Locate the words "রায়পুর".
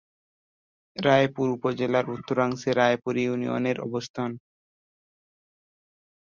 0.97-1.47, 2.73-3.15